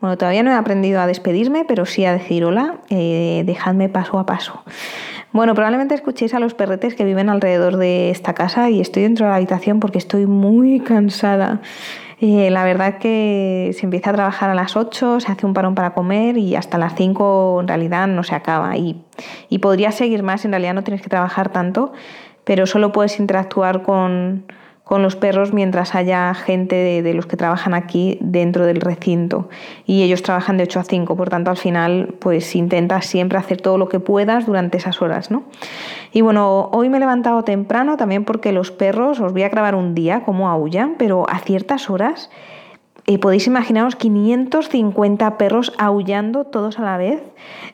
Bueno, 0.00 0.16
todavía 0.16 0.42
no 0.44 0.50
he 0.50 0.54
aprendido 0.54 1.00
a 1.00 1.06
despedirme, 1.06 1.64
pero 1.64 1.84
sí 1.84 2.04
a 2.04 2.12
decir 2.12 2.44
hola. 2.44 2.76
Eh, 2.88 3.42
dejadme 3.46 3.88
paso 3.88 4.18
a 4.18 4.26
paso. 4.26 4.62
Bueno, 5.32 5.54
probablemente 5.54 5.94
escuchéis 5.94 6.34
a 6.34 6.38
los 6.38 6.54
perretes 6.54 6.94
que 6.94 7.04
viven 7.04 7.28
alrededor 7.28 7.76
de 7.76 8.10
esta 8.10 8.32
casa 8.32 8.70
y 8.70 8.80
estoy 8.80 9.02
dentro 9.02 9.26
de 9.26 9.30
la 9.30 9.36
habitación 9.36 9.80
porque 9.80 9.98
estoy 9.98 10.26
muy 10.26 10.80
cansada. 10.80 11.60
Eh, 12.20 12.50
la 12.50 12.64
verdad 12.64 12.98
que 12.98 13.74
se 13.78 13.86
empieza 13.86 14.10
a 14.10 14.12
trabajar 14.14 14.50
a 14.50 14.54
las 14.54 14.76
8, 14.76 15.20
se 15.20 15.30
hace 15.30 15.46
un 15.46 15.54
parón 15.54 15.74
para 15.74 15.94
comer 15.94 16.38
y 16.38 16.56
hasta 16.56 16.78
las 16.78 16.94
5 16.94 17.58
en 17.60 17.68
realidad 17.68 18.06
no 18.06 18.22
se 18.22 18.34
acaba. 18.34 18.76
Y, 18.76 19.04
y 19.48 19.58
podría 19.58 19.92
seguir 19.92 20.22
más, 20.22 20.44
en 20.44 20.52
realidad 20.52 20.74
no 20.74 20.82
tienes 20.82 21.02
que 21.02 21.08
trabajar 21.08 21.50
tanto, 21.50 21.92
pero 22.44 22.66
solo 22.66 22.92
puedes 22.92 23.20
interactuar 23.20 23.82
con, 23.82 24.46
con 24.88 25.02
los 25.02 25.16
perros 25.16 25.52
mientras 25.52 25.94
haya 25.94 26.32
gente 26.32 27.02
de, 27.02 27.12
los 27.12 27.26
que 27.26 27.36
trabajan 27.36 27.74
aquí 27.74 28.16
dentro 28.22 28.64
del 28.64 28.80
recinto 28.80 29.50
y 29.84 30.02
ellos 30.02 30.22
trabajan 30.22 30.56
de 30.56 30.62
8 30.62 30.80
a 30.80 30.84
5, 30.84 31.14
por 31.14 31.28
tanto 31.28 31.50
al 31.50 31.58
final 31.58 32.14
pues 32.18 32.56
intentas 32.56 33.04
siempre 33.04 33.38
hacer 33.38 33.60
todo 33.60 33.76
lo 33.76 33.90
que 33.90 34.00
puedas 34.00 34.46
durante 34.46 34.78
esas 34.78 35.02
horas, 35.02 35.30
¿no? 35.30 35.42
Y 36.10 36.22
bueno, 36.22 36.70
hoy 36.72 36.88
me 36.88 36.96
he 36.96 37.00
levantado 37.00 37.44
temprano 37.44 37.98
también 37.98 38.24
porque 38.24 38.50
los 38.50 38.70
perros, 38.70 39.20
os 39.20 39.32
voy 39.32 39.42
a 39.42 39.50
grabar 39.50 39.74
un 39.74 39.94
día 39.94 40.22
cómo 40.24 40.48
aullan, 40.48 40.94
pero 40.96 41.28
a 41.28 41.38
ciertas 41.40 41.90
horas 41.90 42.30
eh, 43.06 43.18
podéis 43.18 43.46
imaginaros 43.46 43.94
550 43.94 45.36
perros 45.36 45.74
aullando 45.76 46.44
todos 46.44 46.78
a 46.78 46.82
la 46.82 46.96
vez. 46.96 47.20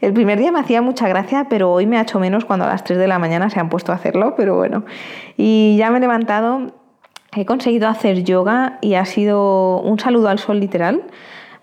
El 0.00 0.12
primer 0.12 0.40
día 0.40 0.50
me 0.50 0.58
hacía 0.58 0.82
mucha 0.82 1.06
gracia, 1.06 1.46
pero 1.48 1.70
hoy 1.70 1.86
me 1.86 1.96
ha 1.96 2.02
hecho 2.02 2.18
menos 2.18 2.44
cuando 2.44 2.64
a 2.64 2.68
las 2.68 2.82
3 2.82 2.98
de 2.98 3.06
la 3.06 3.20
mañana 3.20 3.50
se 3.50 3.60
han 3.60 3.68
puesto 3.68 3.92
a 3.92 3.94
hacerlo, 3.94 4.34
pero 4.36 4.56
bueno. 4.56 4.84
Y 5.36 5.76
ya 5.78 5.90
me 5.90 5.98
he 5.98 6.00
levantado 6.00 6.72
he 7.36 7.44
conseguido 7.44 7.88
hacer 7.88 8.24
yoga 8.24 8.78
y 8.80 8.94
ha 8.94 9.04
sido 9.04 9.80
un 9.80 9.98
saludo 9.98 10.28
al 10.28 10.38
sol 10.38 10.60
literal, 10.60 11.02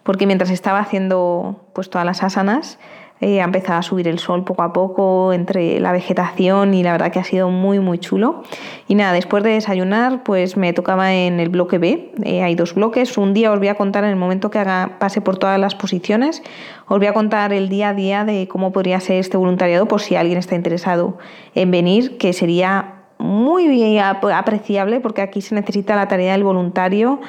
porque 0.04 0.26
mientras 0.26 0.50
estaba 0.50 0.80
haciendo 0.80 1.62
pues 1.74 1.90
todas 1.90 2.06
las 2.06 2.24
asanas, 2.24 2.80
eh, 3.22 3.40
ha 3.40 3.78
a 3.78 3.82
subir 3.84 4.08
el 4.08 4.18
sol 4.18 4.44
poco 4.44 4.64
a 4.64 4.74
poco 4.74 5.32
entre 5.32 5.80
la 5.80 5.92
vegetación 5.92 6.74
y 6.74 6.82
la 6.82 6.92
verdad 6.92 7.12
que 7.12 7.20
ha 7.20 7.24
sido 7.24 7.50
muy 7.50 7.80
muy 7.80 8.00
chulo. 8.00 8.42
Y 8.88 8.96
nada, 8.96 9.14
después 9.14 9.44
de 9.44 9.52
desayunar 9.52 10.24
pues 10.24 10.58
me 10.58 10.74
tocaba 10.74 11.14
en 11.14 11.40
el 11.40 11.50
bloque 11.50 11.78
B, 11.78 12.14
eh, 12.24 12.42
hay 12.42 12.56
dos 12.56 12.74
bloques, 12.74 13.20
un 13.20 13.36
día 13.36 13.52
os 13.52 13.60
voy 13.60 13.68
a 13.68 13.76
contar 13.76 14.04
en 14.06 14.10
el 14.10 14.16
momento 14.16 14.50
que 14.50 14.58
haga, 14.58 14.98
pase 15.00 15.22
por 15.22 15.38
todas 15.38 15.60
las 15.60 15.76
posiciones, 15.76 16.42
os 16.88 16.98
voy 16.98 17.06
a 17.06 17.14
contar 17.14 17.54
el 17.54 17.70
día 17.70 17.90
a 17.90 17.94
día 17.94 18.26
de 18.26 18.48
cómo 18.48 18.72
podría 18.72 19.00
ser 19.00 19.18
este 19.18 19.38
voluntariado 19.38 19.88
por 19.88 20.02
si 20.02 20.16
alguien 20.16 20.40
está 20.40 20.56
interesado 20.56 21.20
en 21.54 21.70
venir, 21.70 22.18
que 22.18 22.34
sería 22.34 23.01
muy 23.22 23.98
apreciable 24.00 25.00
porque 25.00 25.22
aquí 25.22 25.42
se 25.42 25.56
necesita 25.56 25.96
la 25.96 26.08
tarea 26.08 26.34
del 26.34 26.44
voluntario, 26.44 27.22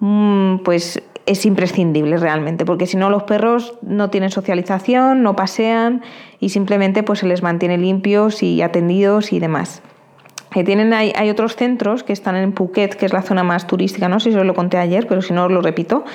mm, 0.00 0.58
pues 0.58 1.02
es 1.26 1.44
imprescindible 1.44 2.16
realmente, 2.16 2.64
porque 2.64 2.86
si 2.86 2.96
no 2.96 3.10
los 3.10 3.24
perros 3.24 3.78
no 3.82 4.10
tienen 4.10 4.30
socialización, 4.30 5.22
no 5.22 5.34
pasean 5.34 6.02
y 6.40 6.50
simplemente 6.50 7.02
pues 7.02 7.18
se 7.18 7.26
les 7.26 7.42
mantiene 7.42 7.78
limpios 7.78 8.42
y 8.42 8.62
atendidos 8.62 9.32
y 9.32 9.40
demás. 9.40 9.82
Que 10.56 10.64
tienen, 10.64 10.94
hay, 10.94 11.28
otros 11.28 11.54
centros 11.54 12.02
que 12.02 12.14
están 12.14 12.34
en 12.34 12.54
Phuket, 12.54 12.94
que 12.94 13.04
es 13.04 13.12
la 13.12 13.20
zona 13.20 13.42
más 13.42 13.66
turística, 13.66 14.08
no 14.08 14.20
sé 14.20 14.32
si 14.32 14.38
os 14.38 14.46
lo 14.46 14.54
conté 14.54 14.78
ayer, 14.78 15.06
pero 15.06 15.20
si 15.20 15.34
no 15.34 15.44
os 15.44 15.52
lo 15.52 15.60
repito, 15.60 16.06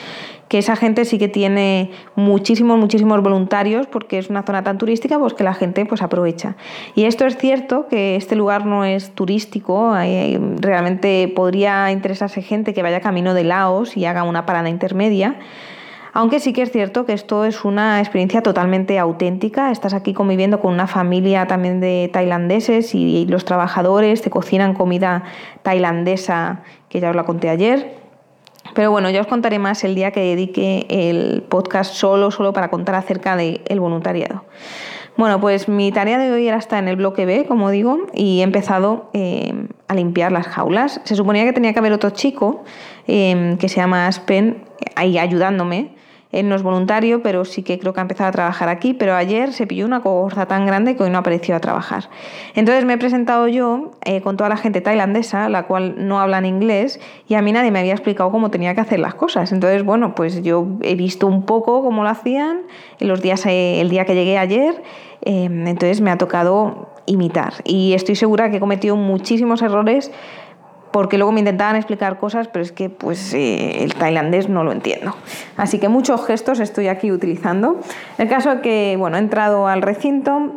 que 0.47 0.57
esa 0.57 0.75
gente 0.75 1.06
sí 1.06 1.19
que 1.19 1.28
tiene 1.28 1.91
muchísimos, 2.16 2.79
muchísimos 2.79 3.22
voluntarios 3.22 3.85
porque 3.85 4.18
es 4.18 4.31
una 4.31 4.41
zona 4.41 4.63
tan 4.63 4.79
turística 4.79 5.19
pues 5.19 5.35
que 5.35 5.44
la 5.44 5.53
gente 5.53 5.85
pues 5.85 6.02
aprovecha. 6.02 6.56
Y 6.96 7.03
esto 7.03 7.28
es 7.28 7.38
cierto 7.38 7.88
que 7.88 8.16
este 8.16 8.35
lugar 8.35 8.66
no 8.66 8.84
es 8.84 9.12
turístico, 9.12 9.94
realmente 9.94 11.31
podría 11.35 11.91
interesarse 11.91 12.41
gente 12.41 12.73
que 12.73 12.81
vaya 12.81 13.00
camino 13.00 13.35
de 13.35 13.44
Laos 13.44 13.96
y 13.96 14.06
haga 14.06 14.23
una 14.23 14.47
parada 14.47 14.69
intermedia. 14.69 15.35
Aunque 16.13 16.41
sí 16.41 16.51
que 16.51 16.61
es 16.61 16.72
cierto 16.72 17.05
que 17.05 17.13
esto 17.13 17.45
es 17.45 17.63
una 17.63 17.99
experiencia 17.99 18.41
totalmente 18.44 18.99
auténtica. 18.99 19.72
Estás 19.72 19.94
aquí 19.94 20.13
conviviendo 20.13 20.59
con 20.59 20.73
una 20.73 20.88
familia 20.88 21.47
también 21.47 21.79
de 21.79 22.09
tailandeses 22.11 22.94
y 22.94 23.25
los 23.27 23.45
trabajadores 23.45 24.22
te 24.22 24.29
cocinan 24.29 24.73
comida 24.73 25.23
tailandesa, 25.63 26.63
que 26.89 26.99
ya 26.99 27.09
os 27.11 27.16
la 27.16 27.23
conté 27.23 27.49
ayer. 27.49 27.95
Pero 28.73 28.91
bueno, 28.91 29.09
ya 29.09 29.22
os 29.22 29.27
contaré 29.27 29.57
más 29.57 29.83
el 29.83 29.95
día 29.95 30.11
que 30.11 30.19
dedique 30.19 30.85
el 30.89 31.44
podcast 31.44 31.94
solo, 31.94 32.29
solo 32.29 32.51
para 32.51 32.69
contar 32.69 32.95
acerca 32.95 33.35
del 33.38 33.79
voluntariado. 33.79 34.43
Bueno, 35.17 35.41
pues 35.41 35.67
mi 35.67 35.91
tarea 35.91 36.17
de 36.17 36.31
hoy 36.31 36.47
era 36.47 36.57
estar 36.57 36.81
en 36.81 36.88
el 36.88 36.95
bloque 36.95 37.25
B, 37.25 37.45
como 37.45 37.69
digo, 37.69 37.99
y 38.13 38.39
he 38.39 38.43
empezado 38.43 39.09
eh, 39.13 39.53
a 39.88 39.93
limpiar 39.93 40.31
las 40.31 40.47
jaulas. 40.47 41.01
Se 41.03 41.16
suponía 41.16 41.43
que 41.43 41.53
tenía 41.53 41.73
que 41.73 41.79
haber 41.79 41.91
otro 41.91 42.11
chico 42.11 42.63
eh, 43.07 43.57
que 43.59 43.67
se 43.67 43.78
llama 43.78 44.07
Aspen 44.07 44.63
ahí 44.95 45.17
ayudándome, 45.17 45.95
él 46.31 46.47
no 46.47 46.55
es 46.55 46.63
voluntario, 46.63 47.21
pero 47.21 47.45
sí 47.45 47.63
que 47.63 47.77
creo 47.79 47.93
que 47.93 47.99
ha 47.99 48.03
empezado 48.03 48.29
a 48.29 48.31
trabajar 48.31 48.69
aquí, 48.69 48.93
pero 48.93 49.15
ayer 49.15 49.53
se 49.53 49.67
pilló 49.67 49.85
una 49.85 50.01
cogorza 50.01 50.45
tan 50.45 50.65
grande 50.65 50.95
que 50.95 51.03
hoy 51.03 51.09
no 51.09 51.17
ha 51.17 51.21
aparecido 51.21 51.57
a 51.57 51.59
trabajar. 51.59 52.09
Entonces 52.55 52.85
me 52.85 52.93
he 52.93 52.97
presentado 52.97 53.47
yo 53.47 53.91
eh, 54.05 54.21
con 54.21 54.37
toda 54.37 54.49
la 54.49 54.57
gente 54.57 54.81
tailandesa, 54.81 55.49
la 55.49 55.63
cual 55.63 55.95
no 56.07 56.19
habla 56.19 56.37
en 56.37 56.45
inglés, 56.45 56.99
y 57.27 57.35
a 57.35 57.41
mí 57.41 57.51
nadie 57.51 57.71
me 57.71 57.79
había 57.79 57.93
explicado 57.93 58.31
cómo 58.31 58.49
tenía 58.49 58.73
que 58.75 58.81
hacer 58.81 58.99
las 58.99 59.15
cosas. 59.15 59.51
Entonces, 59.51 59.83
bueno, 59.83 60.15
pues 60.15 60.41
yo 60.43 60.67
he 60.81 60.95
visto 60.95 61.27
un 61.27 61.45
poco 61.45 61.83
cómo 61.83 62.03
lo 62.03 62.09
hacían 62.09 62.61
los 62.99 63.21
días, 63.21 63.45
eh, 63.45 63.81
el 63.81 63.89
día 63.89 64.05
que 64.05 64.15
llegué 64.15 64.37
ayer, 64.37 64.81
eh, 65.23 65.45
entonces 65.45 66.01
me 66.01 66.11
ha 66.11 66.17
tocado 66.17 66.89
imitar. 67.05 67.53
Y 67.65 67.93
estoy 67.93 68.15
segura 68.15 68.49
que 68.49 68.57
he 68.57 68.59
cometido 68.59 68.95
muchísimos 68.95 69.61
errores 69.61 70.11
porque 70.91 71.18
luego 71.18 71.31
me 71.31 71.40
intentaban 71.40 71.75
explicar 71.75 72.19
cosas, 72.19 72.47
pero 72.47 72.63
es 72.63 72.72
que 72.72 72.90
pues 72.90 73.34
eh, 73.34 73.84
el 73.84 73.96
tailandés 73.96 74.50
no 74.50 74.63
lo 74.63 74.72
entiendo. 74.72 75.16
Así 75.57 75.79
que 75.79 75.90
muchos 75.90 76.25
gestos 76.25 76.59
estoy 76.59 76.88
aquí 76.88 77.12
utilizando. 77.12 77.79
El 78.18 78.28
caso 78.28 78.52
es 78.52 78.62
que, 78.62 78.96
bueno, 78.97 79.18
he 79.18 79.19
entrado 79.19 79.68
al 79.68 79.81
recinto 79.81 80.53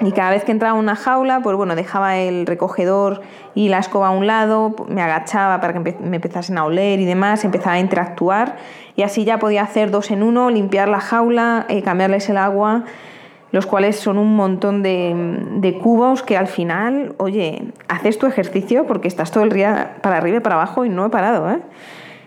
y 0.00 0.12
cada 0.12 0.30
vez 0.30 0.44
que 0.44 0.52
entraba 0.52 0.78
una 0.78 0.96
jaula, 0.96 1.40
pues 1.40 1.56
bueno, 1.56 1.76
dejaba 1.76 2.16
el 2.16 2.46
recogedor 2.46 3.22
y 3.54 3.68
la 3.68 3.78
escoba 3.78 4.08
a 4.08 4.10
un 4.10 4.26
lado, 4.26 4.74
me 4.88 5.02
agachaba 5.02 5.60
para 5.60 5.74
que 5.74 5.96
me 6.00 6.16
empezasen 6.16 6.58
a 6.58 6.64
oler 6.64 6.98
y 6.98 7.04
demás, 7.04 7.44
empezaba 7.44 7.74
a 7.74 7.78
interactuar 7.78 8.56
y 8.96 9.02
así 9.02 9.24
ya 9.24 9.38
podía 9.38 9.62
hacer 9.62 9.90
dos 9.90 10.10
en 10.10 10.22
uno, 10.22 10.50
limpiar 10.50 10.88
la 10.88 11.00
jaula, 11.00 11.66
eh, 11.68 11.82
cambiarles 11.82 12.28
el 12.28 12.36
agua 12.36 12.84
los 13.52 13.66
cuales 13.66 13.96
son 13.96 14.18
un 14.18 14.34
montón 14.34 14.82
de, 14.82 15.78
cubos 15.80 16.22
que 16.22 16.36
al 16.36 16.48
final, 16.48 17.14
oye, 17.18 17.62
haces 17.88 18.18
tu 18.18 18.26
ejercicio 18.26 18.86
porque 18.86 19.08
estás 19.08 19.30
todo 19.30 19.44
el 19.44 19.50
día 19.50 19.96
para 20.02 20.16
arriba 20.16 20.38
y 20.38 20.40
para 20.40 20.56
abajo 20.56 20.84
y 20.84 20.88
no 20.88 21.06
he 21.06 21.10
parado, 21.10 21.50
¿eh? 21.50 21.60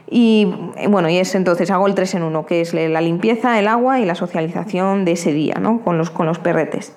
Y 0.07 0.47
bueno, 0.87 1.09
y 1.09 1.17
es 1.17 1.33
entonces 1.33 1.71
hago 1.71 1.87
el 1.87 1.95
3 1.95 2.15
en 2.15 2.23
1, 2.23 2.45
que 2.45 2.61
es 2.61 2.75
la 2.75 3.01
limpieza, 3.01 3.57
el 3.57 3.67
agua 3.67 3.99
y 3.99 4.05
la 4.05 4.13
socialización 4.13 5.03
de 5.03 5.13
ese 5.13 5.33
día, 5.33 5.55
¿no? 5.59 5.81
Con 5.81 5.97
los, 5.97 6.11
con 6.11 6.27
los 6.27 6.37
perretes. 6.37 6.95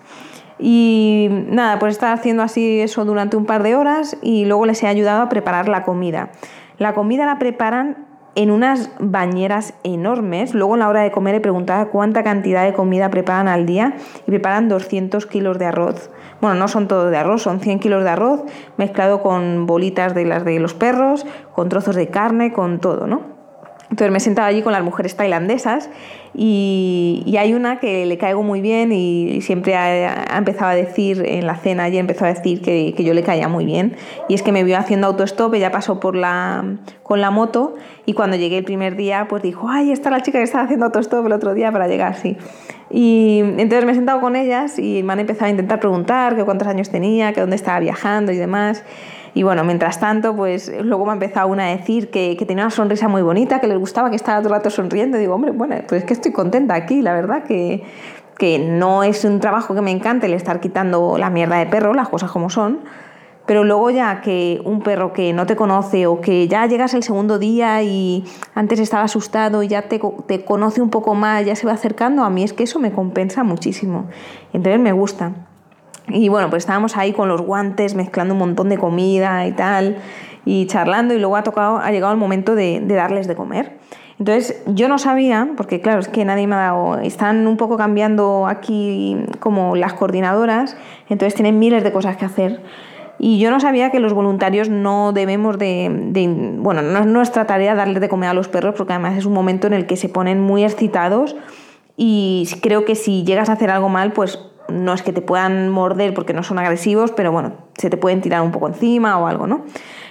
Y 0.58 1.28
nada, 1.30 1.78
pues 1.78 1.92
estar 1.92 2.12
haciendo 2.12 2.42
así 2.42 2.80
eso 2.80 3.06
durante 3.06 3.38
un 3.38 3.46
par 3.46 3.62
de 3.62 3.76
horas 3.76 4.18
y 4.20 4.44
luego 4.44 4.66
les 4.66 4.82
he 4.82 4.88
ayudado 4.88 5.22
a 5.22 5.28
preparar 5.30 5.68
la 5.68 5.84
comida. 5.84 6.30
La 6.76 6.92
comida 6.92 7.24
la 7.24 7.38
preparan 7.38 8.07
en 8.34 8.50
unas 8.50 8.90
bañeras 8.98 9.74
enormes. 9.82 10.54
Luego 10.54 10.74
en 10.74 10.80
la 10.80 10.88
hora 10.88 11.02
de 11.02 11.10
comer 11.10 11.34
he 11.34 11.40
preguntado 11.40 11.90
cuánta 11.90 12.22
cantidad 12.22 12.64
de 12.64 12.72
comida 12.72 13.10
preparan 13.10 13.48
al 13.48 13.66
día 13.66 13.96
y 14.26 14.30
preparan 14.30 14.68
200 14.68 15.26
kilos 15.26 15.58
de 15.58 15.66
arroz. 15.66 16.10
Bueno, 16.40 16.56
no 16.56 16.68
son 16.68 16.88
todo 16.88 17.10
de 17.10 17.16
arroz, 17.16 17.42
son 17.42 17.60
100 17.60 17.80
kilos 17.80 18.04
de 18.04 18.10
arroz 18.10 18.42
mezclado 18.76 19.22
con 19.22 19.66
bolitas 19.66 20.14
de 20.14 20.24
las 20.24 20.44
de 20.44 20.60
los 20.60 20.74
perros, 20.74 21.26
con 21.54 21.68
trozos 21.68 21.96
de 21.96 22.08
carne, 22.08 22.52
con 22.52 22.78
todo, 22.78 23.06
¿no? 23.06 23.37
Entonces 23.90 24.12
me 24.12 24.18
he 24.18 24.20
sentado 24.20 24.48
allí 24.48 24.62
con 24.62 24.72
las 24.72 24.82
mujeres 24.82 25.16
tailandesas 25.16 25.88
y, 26.34 27.34
hay 27.38 27.54
una 27.54 27.78
que 27.78 28.04
le 28.04 28.18
caigo 28.18 28.42
muy 28.42 28.60
bien 28.60 28.92
y 28.92 29.40
siempre 29.40 29.76
ha, 29.76 30.36
empezado 30.36 30.70
a 30.70 30.74
decir 30.74 31.24
en 31.26 31.46
la 31.46 31.56
cena, 31.56 31.84
ayer 31.84 32.00
empezó 32.00 32.24
a 32.24 32.28
decir 32.28 32.60
que, 32.60 32.92
yo 32.98 33.14
le 33.14 33.22
caía 33.22 33.48
muy 33.48 33.64
bien. 33.64 33.96
Y 34.28 34.34
es 34.34 34.42
que 34.42 34.52
me 34.52 34.64
vio 34.64 34.76
haciendo 34.76 35.06
autostop, 35.06 35.54
ella 35.54 35.70
pasó 35.70 36.00
por 36.00 36.16
la, 36.16 36.64
con 37.02 37.20
la 37.20 37.30
moto 37.30 37.76
y 38.04 38.12
cuando 38.12 38.36
llegué 38.36 38.58
el 38.58 38.64
primer 38.64 38.96
día 38.96 39.26
pues 39.28 39.42
dijo, 39.42 39.68
ay, 39.68 39.92
esta 39.92 40.10
la 40.10 40.20
chica 40.20 40.38
que 40.38 40.44
estaba 40.44 40.64
haciendo 40.64 40.86
autostop 40.86 41.24
el 41.24 41.32
otro 41.32 41.54
día 41.54 41.72
para 41.72 41.88
llegar, 41.88 42.14
sí. 42.16 42.36
Y 42.90 43.40
entonces 43.40 43.84
me 43.84 43.92
he 43.92 43.94
sentado 43.94 44.20
con 44.20 44.36
ellas 44.36 44.78
y 44.78 45.02
me 45.02 45.12
han 45.12 45.20
empezado 45.20 45.46
a 45.46 45.50
intentar 45.50 45.80
preguntar 45.80 46.36
que 46.36 46.44
cuántos 46.44 46.68
años 46.68 46.90
tenía, 46.90 47.32
que 47.32 47.40
dónde 47.40 47.56
estaba 47.56 47.80
viajando 47.80 48.32
y 48.32 48.36
demás. 48.36 48.84
Y 49.34 49.42
bueno, 49.42 49.64
mientras 49.64 50.00
tanto, 50.00 50.34
pues 50.34 50.72
luego 50.82 51.04
me 51.04 51.12
ha 51.12 51.14
empezado 51.14 51.48
una 51.48 51.66
a 51.66 51.76
decir 51.76 52.10
que, 52.10 52.36
tenía 52.46 52.64
una 52.64 52.70
sonrisa 52.70 53.08
muy 53.08 53.22
bonita, 53.22 53.60
que 53.60 53.66
les 53.66 53.78
gustaba 53.78 54.10
que 54.10 54.16
estaba 54.16 54.40
todo 54.40 54.54
rato 54.54 54.70
sonriendo. 54.70 55.18
Digo, 55.18 55.34
hombre, 55.34 55.52
bueno, 55.52 55.76
pues 55.86 56.02
es 56.02 56.06
que 56.06 56.14
estoy 56.14 56.32
contenta 56.32 56.74
aquí, 56.74 57.02
la 57.02 57.12
verdad, 57.12 57.44
que, 57.44 57.84
que 58.38 58.58
no 58.58 59.02
es 59.02 59.24
un 59.24 59.40
trabajo 59.40 59.74
que 59.74 59.82
me 59.82 59.90
encante 59.90 60.26
el 60.26 60.34
estar 60.34 60.60
quitando 60.60 61.18
la 61.18 61.30
mierda 61.30 61.56
de 61.56 61.66
perro, 61.66 61.94
las 61.94 62.08
cosas 62.08 62.30
como 62.30 62.50
son. 62.50 62.80
Pero 63.46 63.64
luego 63.64 63.90
ya 63.90 64.20
que 64.20 64.60
un 64.64 64.82
perro 64.82 65.14
que 65.14 65.32
no 65.32 65.46
te 65.46 65.56
conoce 65.56 66.06
o 66.06 66.20
que 66.20 66.48
ya 66.48 66.66
llegas 66.66 66.92
el 66.92 67.02
segundo 67.02 67.38
día 67.38 67.82
y 67.82 68.24
antes 68.54 68.78
estaba 68.78 69.04
asustado 69.04 69.62
y 69.62 69.68
ya 69.68 69.88
te, 69.88 69.98
te 70.26 70.44
conoce 70.44 70.82
un 70.82 70.90
poco 70.90 71.14
más, 71.14 71.46
ya 71.46 71.56
se 71.56 71.66
va 71.66 71.72
acercando, 71.72 72.24
a 72.24 72.30
mí 72.30 72.44
es 72.44 72.52
que 72.52 72.64
eso 72.64 72.78
me 72.78 72.92
compensa 72.92 73.44
muchísimo. 73.44 74.08
Entonces 74.52 74.78
me 74.78 74.92
gusta. 74.92 75.47
Y 76.10 76.28
bueno, 76.28 76.50
pues 76.50 76.62
estábamos 76.62 76.96
ahí 76.96 77.12
con 77.12 77.28
los 77.28 77.40
guantes, 77.40 77.94
mezclando 77.94 78.34
un 78.34 78.40
montón 78.40 78.68
de 78.68 78.78
comida 78.78 79.46
y 79.46 79.52
tal, 79.52 79.98
y 80.44 80.66
charlando, 80.66 81.14
y 81.14 81.18
luego 81.18 81.36
ha, 81.36 81.42
tocado, 81.42 81.78
ha 81.78 81.90
llegado 81.90 82.12
el 82.12 82.18
momento 82.18 82.54
de, 82.54 82.80
darles 82.80 83.26
de 83.26 83.34
comer. 83.34 83.78
Entonces 84.18 84.62
yo 84.66 84.88
no 84.88 84.98
sabía, 84.98 85.48
porque 85.56 85.80
claro, 85.80 86.00
es 86.00 86.08
que 86.08 86.24
nadie 86.24 86.46
me 86.46 86.56
ha 86.56 86.58
dado, 86.58 86.98
están 86.98 87.46
un 87.46 87.56
poco 87.56 87.76
cambiando 87.76 88.46
aquí 88.48 89.16
como 89.38 89.76
las 89.76 89.92
coordinadoras, 89.92 90.76
entonces 91.08 91.34
tienen 91.34 91.58
miles 91.58 91.84
de 91.84 91.92
cosas 91.92 92.16
que 92.16 92.24
hacer. 92.24 92.60
Y 93.20 93.38
yo 93.38 93.50
no 93.50 93.60
sabía 93.60 93.90
que 93.90 94.00
los 94.00 94.12
voluntarios 94.12 94.68
no 94.68 95.12
debemos 95.12 95.58
de, 95.58 95.88
de, 96.10 96.54
bueno, 96.58 96.82
no 96.82 97.00
es 97.00 97.06
nuestra 97.06 97.46
tarea 97.46 97.74
darles 97.74 98.00
de 98.00 98.08
comer 98.08 98.30
a 98.30 98.34
los 98.34 98.48
perros, 98.48 98.74
porque 98.76 98.92
además 98.92 99.16
es 99.16 99.24
un 99.24 99.32
momento 99.32 99.66
en 99.66 99.72
el 99.72 99.86
que 99.86 99.96
se 99.96 100.08
ponen 100.08 100.40
muy 100.40 100.64
excitados 100.64 101.36
y 102.00 102.48
creo 102.62 102.84
que 102.84 102.94
si 102.94 103.24
llegas 103.24 103.48
a 103.48 103.54
hacer 103.54 103.70
algo 103.70 103.88
mal, 103.88 104.12
pues 104.12 104.38
no 104.68 104.92
es 104.92 105.02
que 105.02 105.12
te 105.12 105.22
puedan 105.22 105.70
morder 105.70 106.14
porque 106.14 106.32
no 106.32 106.42
son 106.42 106.58
agresivos, 106.58 107.12
pero 107.12 107.32
bueno, 107.32 107.52
se 107.76 107.90
te 107.90 107.96
pueden 107.96 108.20
tirar 108.20 108.42
un 108.42 108.52
poco 108.52 108.68
encima 108.68 109.18
o 109.18 109.26
algo, 109.26 109.46
¿no? 109.46 109.64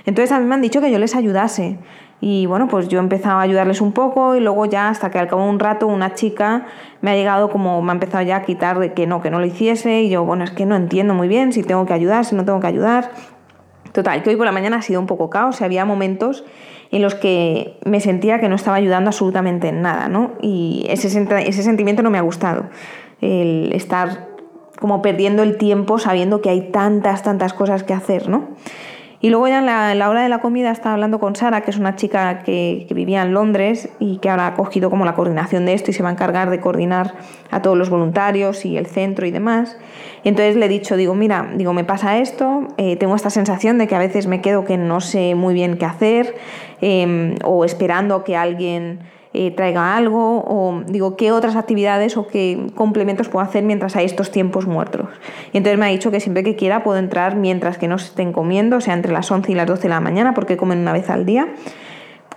Entonces 0.06 0.32
a 0.32 0.40
mí 0.40 0.46
me 0.46 0.56
han 0.56 0.62
dicho 0.62 0.82
que 0.82 0.92
yo 0.92 1.00
les 1.00 1.16
ayudase. 1.16 1.78
Y 2.20 2.48
bueno, 2.48 2.68
pues 2.68 2.88
yo 2.88 2.98
he 2.98 3.02
empezado 3.02 3.38
a 3.38 3.42
ayudarles 3.42 3.80
un 3.80 3.92
poco 3.92 4.36
y 4.36 4.40
luego 4.40 4.66
ya 4.66 4.90
hasta 4.90 5.12
que 5.12 5.20
al 5.20 5.28
cabo 5.28 5.44
de 5.44 5.50
un 5.50 5.60
rato 5.60 5.86
una 5.86 6.16
chica 6.16 6.66
me 7.02 7.12
ha 7.12 7.16
llegado 7.16 7.50
como, 7.52 7.80
me 7.84 7.92
ha 7.92 7.94
empezado 7.94 8.24
ya 8.24 8.38
a 8.38 8.42
quitar 8.42 8.80
de 8.80 8.94
que 8.94 9.06
no, 9.06 9.22
que 9.22 9.30
no 9.30 9.40
lo 9.40 9.46
hiciese 9.46 10.02
y 10.02 10.10
yo, 10.10 10.26
bueno, 10.26 10.44
es 10.44 10.50
que 10.52 10.66
no 10.66 10.76
entiendo 10.76 11.14
muy 11.14 11.28
bien 11.28 11.54
si 11.54 11.62
tengo 11.62 11.86
que 11.86 11.94
ayudar, 11.94 12.26
si 12.26 12.36
no 12.36 12.44
tengo 12.44 12.60
que 12.60 12.68
ayudar. 12.68 13.12
Total, 13.92 14.24
que 14.24 14.32
hoy 14.32 14.36
por 14.36 14.46
la 14.46 14.52
mañana 14.52 14.78
ha 14.78 14.82
sido 14.82 15.00
un 15.00 15.06
poco 15.06 15.30
caos 15.30 15.62
y 15.62 15.64
había 15.64 15.86
momentos 15.86 16.44
en 16.92 17.02
los 17.02 17.16
que 17.16 17.80
me 17.86 18.00
sentía 18.00 18.40
que 18.40 18.50
no 18.50 18.56
estaba 18.56 18.78
ayudando 18.78 19.10
absolutamente 19.10 19.70
en 19.70 19.82
nada, 19.82 20.08
¿no? 20.08 20.34
Y 20.42 20.86
ese, 20.90 21.10
sentimiento 21.10 22.02
no 22.02 22.10
me 22.10 22.18
ha 22.18 22.22
gustado, 22.22 22.66
el 23.22 23.72
estar 23.74 24.27
como 24.80 25.02
perdiendo 25.02 25.44
el 25.44 25.58
tiempo 25.58 26.00
sabiendo 26.00 26.42
que 26.42 26.50
hay 26.50 26.72
tantas, 26.72 27.24
tantas 27.24 27.54
cosas 27.54 27.84
que 27.84 27.94
hacer, 27.94 28.30
¿no? 28.30 28.50
Y 29.20 29.32
luego 29.32 29.48
ya 29.48 29.60
en 29.60 29.66
la, 30.00 30.10
hora 30.10 30.22
de 30.22 30.30
la 30.30 30.40
comida 30.40 30.70
estaba 30.70 30.94
hablando 30.94 31.20
con 31.20 31.36
Sara, 31.36 31.62
que 31.62 31.72
es 31.72 31.78
una 31.78 31.96
chica 31.96 32.44
que, 32.44 32.86
vivía 32.92 33.24
en 33.24 33.34
Londres 33.34 33.90
y 34.00 34.20
que 34.20 34.30
ahora 34.30 34.48
ha 34.48 34.54
cogido 34.54 34.92
como 34.92 35.06
la 35.06 35.16
coordinación 35.16 35.66
de 35.66 35.74
esto 35.74 35.90
y 35.90 35.94
se 35.96 36.04
va 36.04 36.10
a 36.10 36.12
encargar 36.12 36.52
de 36.52 36.60
coordinar 36.60 37.16
a 37.50 37.64
todos 37.64 37.76
los 37.76 37.90
voluntarios 37.90 38.64
y 38.64 38.78
el 38.78 38.86
centro 38.86 39.26
y 39.26 39.32
demás. 39.32 39.76
entonces 40.24 40.56
le 40.56 40.68
he 40.68 40.70
dicho, 40.70 40.96
digo, 40.96 41.16
mira, 41.16 41.50
digo, 41.56 41.74
me 41.74 41.84
pasa 41.84 42.20
esto, 42.20 42.68
eh, 42.78 42.96
tengo 42.96 43.16
esta 43.16 43.32
sensación 43.32 43.80
de 43.80 43.88
que 43.88 43.96
a 43.96 44.00
veces 44.00 44.28
me 44.28 44.42
quedo 44.42 44.66
que 44.66 44.78
no 44.78 45.02
sé 45.02 45.34
muy 45.34 45.56
bien 45.56 45.78
qué 45.78 45.86
hacer 45.86 46.36
eh, 46.82 47.36
o 47.44 47.66
esperando 47.66 48.24
que 48.24 48.38
alguien 48.38 49.00
eh, 49.34 49.52
traiga 49.52 49.96
algo 49.96 50.44
o 50.48 50.82
digo 50.88 51.16
qué 51.16 51.32
otras 51.32 51.56
actividades 51.56 52.18
o 52.18 52.28
qué 52.28 52.68
complementos 52.76 53.28
puedo 53.28 53.46
hacer 53.46 53.64
mientras 53.64 53.96
hay 53.96 54.06
estos 54.06 54.32
tiempos 54.32 54.68
muertos. 54.68 55.08
Y 55.54 55.58
entonces 55.58 55.78
me 55.80 55.86
ha 55.86 55.90
dicho 55.90 56.12
que 56.12 56.20
siempre 56.20 56.44
que 56.44 56.56
quiera 56.56 56.84
puedo 56.84 56.98
entrar 56.98 57.36
mientras 57.36 57.78
que 57.78 57.88
no 57.88 57.98
se 58.00 58.08
estén 58.08 58.32
comiendo, 58.32 58.78
o 58.78 58.82
sea, 58.82 58.94
entre 58.94 59.12
las 59.12 59.30
11 59.30 59.52
y 59.52 59.56
las 59.56 59.68
12 59.68 59.84
de 59.84 59.90
la 59.90 60.00
mañana, 60.00 60.34
porque 60.34 60.58
comen 60.58 60.80
una 60.80 60.94
vez 60.94 61.10
al 61.10 61.26
día 61.26 61.48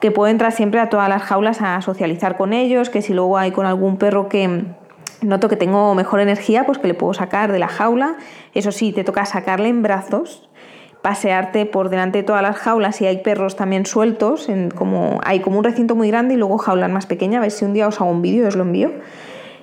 que 0.01 0.11
puedo 0.11 0.31
entrar 0.31 0.53
siempre 0.53 0.81
a 0.81 0.89
todas 0.89 1.09
las 1.09 1.23
jaulas 1.23 1.61
a 1.61 1.81
socializar 1.83 2.39
con 2.39 2.55
ellos, 2.55 2.89
que 2.89 3.03
si 3.03 3.13
luego 3.13 3.37
hay 3.37 3.51
con 3.53 3.67
algún 3.67 3.99
perro 3.99 4.31
que 4.31 4.65
noto 5.23 5.49
que 5.49 5.57
tengo 5.57 5.95
mejor 5.95 6.21
energía, 6.21 6.65
pues 6.65 6.79
que 6.79 6.89
le 6.89 6.95
puedo 6.95 7.15
sacar 7.15 7.53
de 7.53 7.59
la 7.59 7.69
jaula. 7.69 8.17
Eso 8.55 8.73
sí, 8.73 8.93
te 8.93 9.05
toca 9.05 9.25
sacarle 9.27 9.69
en 9.69 9.83
brazos 9.83 10.49
pasearte 11.03 11.67
por 11.67 11.89
delante 11.89 12.19
de 12.19 12.25
todas 12.25 12.43
las 12.43 12.57
jaulas 12.57 13.01
y 13.01 13.07
hay 13.07 13.19
perros 13.19 13.57
también 13.57 13.87
sueltos, 13.87 14.49
en 14.49 14.71
como, 14.71 15.19
hay 15.25 15.41
como 15.41 15.59
un 15.59 15.65
recinto 15.65 15.95
muy 15.95 16.09
grande 16.09 16.35
y 16.35 16.37
luego 16.37 16.59
jaulas 16.59 16.91
más 16.91 17.07
pequeñas, 17.07 17.39
a 17.39 17.43
ver 17.43 17.51
si 17.51 17.65
un 17.65 17.73
día 17.73 17.89
os 17.89 18.01
hago 18.01 18.11
un 18.11 18.23
vídeo 18.23 18.47
os 18.47 18.57
lo 18.57 18.63
envío. 18.63 18.93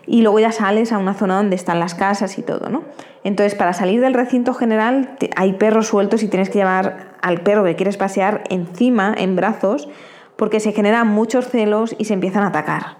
Y 0.06 0.22
luego 0.22 0.40
ya 0.40 0.54
sales 0.54 0.94
a 0.94 1.00
una 1.00 1.14
zona 1.14 1.36
donde 1.36 1.58
están 1.58 1.82
las 1.82 1.94
casas 1.94 2.38
y 2.38 2.42
todo, 2.42 2.70
¿no? 2.70 2.84
Entonces, 3.26 3.56
para 3.56 3.74
salir 3.74 4.00
del 4.00 4.14
recinto 4.14 4.54
general 4.54 5.18
hay 5.36 5.54
perros 5.54 5.88
sueltos 5.88 6.24
y 6.24 6.30
tienes 6.30 6.50
que 6.50 6.60
llevar 6.60 7.16
al 7.22 7.42
perro 7.42 7.66
que 7.66 7.76
quieres 7.76 7.98
pasear 7.98 8.44
encima, 8.50 9.14
en 9.18 9.36
brazos, 9.36 9.90
porque 10.38 10.62
se 10.62 10.72
generan 10.72 11.10
muchos 11.10 11.50
celos 11.50 11.94
y 11.98 12.06
se 12.06 12.14
empiezan 12.14 12.44
a 12.44 12.48
atacar. 12.48 12.98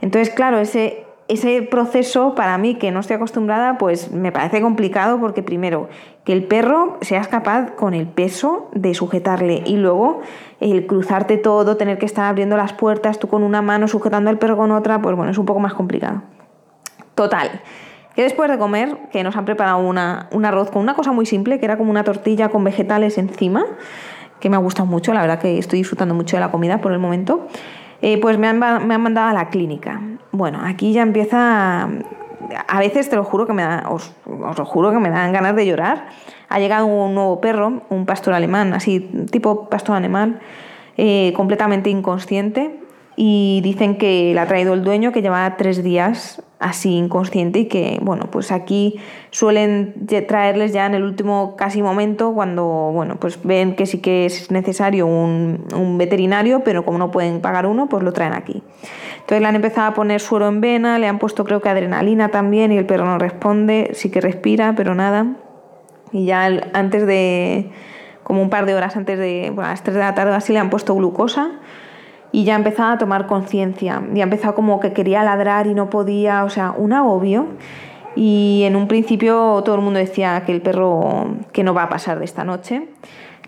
Entonces, 0.00 0.34
claro, 0.34 0.58
ese, 0.58 1.04
ese 1.30 1.62
proceso 1.62 2.34
para 2.34 2.58
mí 2.58 2.74
que 2.74 2.90
no 2.90 2.98
estoy 2.98 3.14
acostumbrada, 3.14 3.78
pues 3.78 4.10
me 4.10 4.32
parece 4.32 4.60
complicado 4.60 5.20
porque 5.20 5.44
primero 5.44 5.88
que 6.24 6.32
el 6.32 6.42
perro 6.42 6.98
seas 7.02 7.28
capaz 7.28 7.70
con 7.76 7.94
el 7.94 8.08
peso 8.08 8.68
de 8.74 8.94
sujetarle 8.94 9.62
y 9.64 9.76
luego 9.76 10.22
el 10.58 10.86
cruzarte 10.86 11.36
todo, 11.36 11.76
tener 11.76 11.98
que 11.98 12.06
estar 12.06 12.24
abriendo 12.24 12.56
las 12.56 12.72
puertas, 12.72 13.20
tú 13.20 13.28
con 13.28 13.44
una 13.44 13.62
mano 13.62 13.86
sujetando 13.86 14.28
al 14.28 14.38
perro 14.38 14.56
con 14.56 14.72
otra, 14.72 15.00
pues 15.00 15.14
bueno, 15.14 15.30
es 15.30 15.38
un 15.38 15.46
poco 15.46 15.60
más 15.60 15.72
complicado. 15.72 16.22
Total. 17.14 17.60
Que 18.16 18.24
después 18.24 18.50
de 18.50 18.58
comer, 18.58 18.98
que 19.12 19.22
nos 19.22 19.36
han 19.36 19.44
preparado 19.44 19.78
una, 19.78 20.28
un 20.32 20.44
arroz 20.44 20.72
con 20.72 20.82
una 20.82 20.94
cosa 20.94 21.12
muy 21.12 21.26
simple, 21.26 21.60
que 21.60 21.64
era 21.64 21.78
como 21.78 21.92
una 21.92 22.02
tortilla 22.02 22.48
con 22.48 22.64
vegetales 22.64 23.18
encima, 23.18 23.64
que 24.40 24.50
me 24.50 24.56
ha 24.56 24.58
gustado 24.58 24.86
mucho, 24.86 25.14
la 25.14 25.20
verdad 25.20 25.38
que 25.38 25.58
estoy 25.58 25.78
disfrutando 25.78 26.12
mucho 26.12 26.36
de 26.36 26.40
la 26.40 26.50
comida 26.50 26.80
por 26.80 26.90
el 26.90 26.98
momento. 26.98 27.46
Eh, 28.02 28.18
pues 28.20 28.38
me 28.38 28.46
han, 28.46 28.58
mandado 28.58 29.28
a 29.28 29.32
la 29.32 29.48
clínica. 29.48 30.00
Bueno, 30.32 30.60
aquí 30.64 30.92
ya 30.92 31.02
empieza 31.02 31.88
a 32.66 32.80
veces 32.80 33.08
te 33.08 33.16
lo 33.16 33.22
juro 33.22 33.46
que 33.46 33.52
me 33.52 33.64
os, 33.88 34.12
lo 34.26 34.64
juro 34.64 34.90
que 34.90 34.98
me 34.98 35.10
dan 35.10 35.32
ganas 35.32 35.54
de 35.54 35.66
llorar. 35.66 36.08
Ha 36.48 36.58
llegado 36.58 36.86
un 36.86 37.14
nuevo 37.14 37.40
perro, 37.40 37.82
un 37.90 38.06
pastor 38.06 38.34
alemán, 38.34 38.74
así 38.74 39.00
tipo 39.30 39.68
pastor 39.68 39.96
alemán, 39.96 40.40
eh, 40.96 41.32
completamente 41.36 41.90
inconsciente 41.90 42.80
y 43.22 43.60
dicen 43.60 43.98
que 43.98 44.32
la 44.34 44.42
ha 44.42 44.46
traído 44.46 44.72
el 44.72 44.82
dueño 44.82 45.12
que 45.12 45.20
lleva 45.20 45.54
tres 45.58 45.84
días 45.84 46.42
así 46.58 46.96
inconsciente 46.96 47.58
y 47.58 47.64
que, 47.66 47.98
bueno, 48.00 48.30
pues 48.30 48.50
aquí 48.50 48.98
suelen 49.28 50.06
traerles 50.26 50.72
ya 50.72 50.86
en 50.86 50.94
el 50.94 51.02
último 51.02 51.54
casi 51.54 51.82
momento 51.82 52.32
cuando, 52.32 52.64
bueno, 52.64 53.16
pues 53.20 53.38
ven 53.44 53.76
que 53.76 53.84
sí 53.84 53.98
que 53.98 54.24
es 54.24 54.50
necesario 54.50 55.06
un, 55.06 55.66
un 55.74 55.98
veterinario, 55.98 56.64
pero 56.64 56.82
como 56.86 56.96
no 56.96 57.10
pueden 57.10 57.42
pagar 57.42 57.66
uno, 57.66 57.90
pues 57.90 58.02
lo 58.02 58.14
traen 58.14 58.32
aquí. 58.32 58.62
Entonces 59.16 59.42
le 59.42 59.48
han 59.48 59.56
empezado 59.56 59.88
a 59.88 59.92
poner 59.92 60.22
suero 60.22 60.48
en 60.48 60.62
vena, 60.62 60.98
le 60.98 61.06
han 61.06 61.18
puesto 61.18 61.44
creo 61.44 61.60
que 61.60 61.68
adrenalina 61.68 62.30
también 62.30 62.72
y 62.72 62.78
el 62.78 62.86
perro 62.86 63.04
no 63.04 63.18
responde, 63.18 63.90
sí 63.92 64.10
que 64.10 64.22
respira, 64.22 64.72
pero 64.74 64.94
nada. 64.94 65.26
Y 66.10 66.24
ya 66.24 66.46
antes 66.72 67.06
de, 67.06 67.70
como 68.22 68.40
un 68.40 68.48
par 68.48 68.64
de 68.64 68.74
horas 68.74 68.96
antes 68.96 69.18
de, 69.18 69.52
bueno, 69.54 69.68
a 69.68 69.72
las 69.72 69.82
3 69.82 69.94
de 69.94 70.00
la 70.00 70.14
tarde 70.14 70.34
así 70.34 70.54
le 70.54 70.58
han 70.58 70.70
puesto 70.70 70.94
glucosa 70.94 71.60
y 72.32 72.44
ya 72.44 72.54
empezaba 72.54 72.92
a 72.92 72.98
tomar 72.98 73.26
conciencia, 73.26 74.02
ya 74.12 74.22
empezado 74.22 74.54
como 74.54 74.80
que 74.80 74.92
quería 74.92 75.22
ladrar 75.24 75.66
y 75.66 75.74
no 75.74 75.90
podía, 75.90 76.44
o 76.44 76.50
sea, 76.50 76.72
un 76.76 76.92
agobio. 76.92 77.46
Y 78.16 78.62
en 78.64 78.76
un 78.76 78.88
principio 78.88 79.62
todo 79.64 79.76
el 79.76 79.82
mundo 79.82 79.98
decía 79.98 80.42
que 80.44 80.52
el 80.52 80.62
perro 80.62 81.36
que 81.52 81.62
no 81.62 81.74
va 81.74 81.84
a 81.84 81.88
pasar 81.88 82.18
de 82.18 82.24
esta 82.24 82.44
noche. 82.44 82.88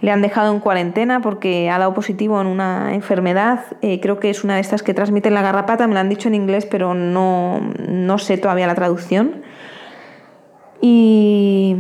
Le 0.01 0.11
han 0.11 0.21
dejado 0.21 0.53
en 0.53 0.59
cuarentena 0.59 1.21
porque 1.21 1.71
ha 1.71 1.79
dado 1.79 1.95
positivo 1.95 2.41
en 2.41 2.49
una 2.49 2.93
enfermedad, 2.93 3.61
eh, 3.83 4.01
creo 4.01 4.19
que 4.19 4.31
es 4.31 4.43
una 4.43 4.57
de 4.57 4.61
estas 4.61 4.83
que 4.83 4.95
transmiten 4.95 5.33
la 5.33 5.43
garrapata, 5.43 5.87
me 5.87 5.95
lo 5.95 6.01
han 6.01 6.09
dicho 6.09 6.27
en 6.27 6.35
inglés, 6.35 6.67
pero 6.67 6.93
no, 6.93 7.61
no 7.89 8.19
sé 8.19 8.37
todavía 8.37 8.67
la 8.67 8.75
traducción. 8.75 9.43
Y 10.81 11.77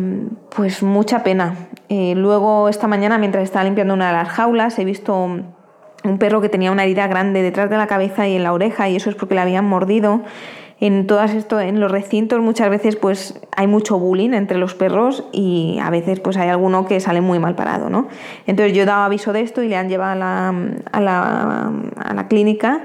pues 0.54 0.84
mucha 0.84 1.24
pena. 1.24 1.56
Eh, 1.88 2.14
luego 2.14 2.68
esta 2.68 2.86
mañana, 2.86 3.18
mientras 3.18 3.42
estaba 3.42 3.64
limpiando 3.64 3.94
una 3.94 4.06
de 4.06 4.12
las 4.12 4.28
jaulas, 4.28 4.78
he 4.78 4.84
visto 4.84 5.42
un 6.04 6.18
perro 6.18 6.40
que 6.40 6.48
tenía 6.48 6.72
una 6.72 6.84
herida 6.84 7.06
grande 7.06 7.42
detrás 7.42 7.70
de 7.70 7.76
la 7.76 7.86
cabeza 7.86 8.28
y 8.28 8.36
en 8.36 8.42
la 8.42 8.52
oreja 8.52 8.88
y 8.88 8.96
eso 8.96 9.10
es 9.10 9.16
porque 9.16 9.34
le 9.34 9.40
habían 9.40 9.64
mordido. 9.64 10.22
En 10.80 11.06
todas 11.06 11.32
esto, 11.32 11.60
en 11.60 11.78
los 11.78 11.92
recintos 11.92 12.40
muchas 12.40 12.68
veces 12.68 12.96
pues 12.96 13.40
hay 13.56 13.68
mucho 13.68 14.00
bullying 14.00 14.32
entre 14.32 14.58
los 14.58 14.74
perros 14.74 15.24
y 15.30 15.78
a 15.80 15.90
veces 15.90 16.18
pues 16.18 16.36
hay 16.36 16.48
alguno 16.48 16.86
que 16.86 16.98
sale 16.98 17.20
muy 17.20 17.38
mal 17.38 17.54
parado, 17.54 17.88
¿no? 17.88 18.08
Entonces 18.48 18.74
yo 18.74 18.82
he 18.82 18.84
dado 18.84 19.04
aviso 19.04 19.32
de 19.32 19.42
esto 19.42 19.62
y 19.62 19.68
le 19.68 19.76
han 19.76 19.88
llevado 19.88 20.12
a 20.12 20.16
la, 20.16 20.48
a 20.90 21.00
la, 21.00 21.72
a 21.96 22.14
la 22.14 22.26
clínica 22.26 22.82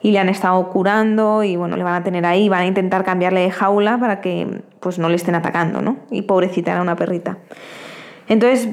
y 0.00 0.12
le 0.12 0.20
han 0.20 0.28
estado 0.28 0.68
curando 0.70 1.42
y 1.42 1.56
bueno, 1.56 1.76
le 1.76 1.82
van 1.82 1.94
a 1.94 2.04
tener 2.04 2.24
ahí, 2.24 2.48
van 2.48 2.62
a 2.62 2.66
intentar 2.66 3.04
cambiarle 3.04 3.40
de 3.40 3.50
jaula 3.50 3.98
para 3.98 4.20
que 4.20 4.62
pues 4.78 5.00
no 5.00 5.08
le 5.08 5.16
estén 5.16 5.34
atacando, 5.34 5.82
¿no? 5.82 5.96
Y 6.10 6.22
pobrecita 6.22 6.70
era 6.70 6.82
una 6.82 6.94
perrita. 6.94 7.38
Entonces, 8.28 8.68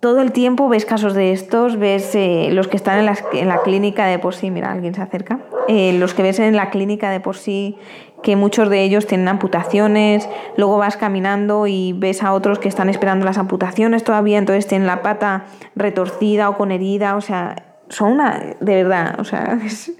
todo 0.00 0.20
el 0.20 0.32
tiempo 0.32 0.68
ves 0.68 0.84
casos 0.84 1.14
de 1.14 1.32
estos, 1.32 1.78
ves 1.78 2.14
eh, 2.14 2.48
los 2.52 2.68
que 2.68 2.76
están 2.76 2.98
en, 2.98 3.14
en, 3.32 3.48
la 3.48 3.62
clínica 3.62 4.06
de 4.06 4.18
por 4.18 4.34
sí, 4.34 4.50
mira, 4.50 4.72
alguien 4.72 4.94
se 4.94 5.02
acerca, 5.02 5.40
eh, 5.68 5.94
los 5.98 6.14
que 6.14 6.22
ves 6.22 6.38
en 6.38 6.54
la 6.54 6.70
clínica 6.70 7.10
de 7.10 7.20
por 7.20 7.36
sí, 7.36 7.76
que 8.22 8.36
muchos 8.36 8.68
de 8.68 8.82
ellos 8.82 9.06
tienen 9.06 9.28
amputaciones, 9.28 10.28
luego 10.56 10.78
vas 10.78 10.96
caminando 10.96 11.66
y 11.66 11.92
ves 11.92 12.22
a 12.22 12.32
otros 12.34 12.58
que 12.58 12.68
están 12.68 12.88
esperando 12.88 13.24
las 13.24 13.38
amputaciones 13.38 14.04
todavía, 14.04 14.38
entonces 14.38 14.66
tienen 14.66 14.86
la 14.86 15.02
pata 15.02 15.46
retorcida 15.74 16.48
o 16.50 16.56
con 16.56 16.72
herida, 16.72 17.16
o 17.16 17.20
sea, 17.20 17.78
son 17.88 18.12
una, 18.12 18.56
de 18.60 18.74
verdad, 18.82 19.18
o 19.18 19.24
sea, 19.24 19.58
es, 19.64 19.92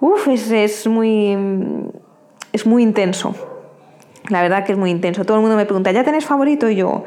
uf, 0.00 0.28
es, 0.28 0.50
es 0.50 0.86
muy, 0.86 1.36
es 2.52 2.66
muy 2.66 2.82
intenso, 2.82 3.34
la 4.28 4.42
verdad 4.42 4.64
que 4.64 4.72
es 4.72 4.78
muy 4.78 4.90
intenso. 4.90 5.24
Todo 5.24 5.38
el 5.38 5.40
mundo 5.40 5.56
me 5.56 5.64
pregunta, 5.64 5.90
¿ya 5.90 6.04
tenés 6.04 6.24
favorito? 6.24 6.68
Y 6.68 6.76
yo, 6.76 7.04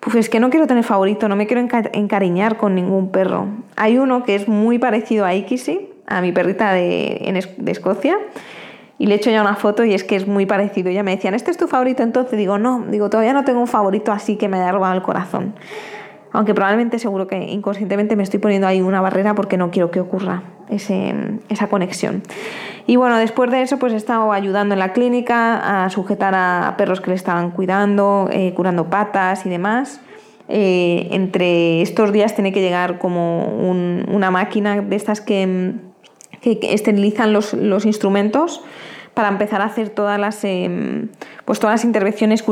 pues 0.00 0.16
es 0.16 0.28
que 0.28 0.40
no 0.40 0.50
quiero 0.50 0.66
tener 0.66 0.84
favorito, 0.84 1.28
no 1.28 1.36
me 1.36 1.46
quiero 1.46 1.66
encariñar 1.92 2.56
con 2.56 2.74
ningún 2.74 3.10
perro. 3.10 3.48
Hay 3.76 3.98
uno 3.98 4.24
que 4.24 4.34
es 4.34 4.48
muy 4.48 4.78
parecido 4.78 5.24
a 5.24 5.34
Ikisi, 5.34 5.90
a 6.06 6.20
mi 6.20 6.32
perrita 6.32 6.72
de, 6.72 7.44
Escocia, 7.66 8.16
y 8.98 9.06
le 9.06 9.14
he 9.14 9.16
hecho 9.18 9.30
ya 9.30 9.42
una 9.42 9.56
foto 9.56 9.84
y 9.84 9.94
es 9.94 10.04
que 10.04 10.16
es 10.16 10.26
muy 10.26 10.46
parecido. 10.46 10.90
Ya 10.90 11.02
me 11.02 11.14
decían, 11.14 11.34
¿este 11.34 11.50
es 11.50 11.56
tu 11.56 11.66
favorito 11.66 12.02
entonces? 12.02 12.38
Digo, 12.38 12.58
no, 12.58 12.84
digo, 12.88 13.10
todavía 13.10 13.32
no 13.32 13.44
tengo 13.44 13.60
un 13.60 13.66
favorito 13.66 14.12
así 14.12 14.36
que 14.36 14.48
me 14.48 14.58
haya 14.58 14.72
robado 14.72 14.94
el 14.94 15.02
corazón. 15.02 15.54
Aunque 16.36 16.52
probablemente 16.52 16.98
seguro 16.98 17.26
que 17.26 17.38
inconscientemente 17.38 18.14
me 18.14 18.22
estoy 18.22 18.40
poniendo 18.40 18.66
ahí 18.66 18.82
una 18.82 19.00
barrera 19.00 19.34
porque 19.34 19.56
no 19.56 19.70
quiero 19.70 19.90
que 19.90 20.00
ocurra 20.00 20.42
ese, 20.68 21.14
esa 21.48 21.68
conexión. 21.68 22.22
Y 22.86 22.96
bueno, 22.96 23.16
después 23.16 23.50
de 23.50 23.62
eso 23.62 23.78
pues 23.78 23.94
he 23.94 23.96
estado 23.96 24.30
ayudando 24.32 24.74
en 24.74 24.80
la 24.80 24.92
clínica 24.92 25.84
a 25.84 25.88
sujetar 25.88 26.34
a 26.34 26.74
perros 26.76 27.00
que 27.00 27.08
le 27.08 27.16
estaban 27.16 27.52
cuidando, 27.52 28.28
eh, 28.30 28.52
curando 28.54 28.90
patas 28.90 29.46
y 29.46 29.48
demás. 29.48 30.02
Eh, 30.50 31.08
entre 31.12 31.80
estos 31.80 32.12
días 32.12 32.34
tiene 32.34 32.52
que 32.52 32.60
llegar 32.60 32.98
como 32.98 33.46
una 33.46 34.30
máquina 34.30 34.82
de 34.82 34.94
estas 34.94 35.22
que, 35.22 35.72
que 36.42 36.58
esterilizan 36.74 37.32
los, 37.32 37.54
los, 37.54 37.86
instrumentos 37.86 38.62
para 39.14 39.28
empezar 39.28 39.62
a 39.62 39.64
hacer 39.64 39.88
todas 39.88 40.20
las, 40.20 40.44
em, 40.44 41.08
pues 41.46 41.60
todas 41.60 41.76
las 41.76 41.84
intervenciones 41.84 42.44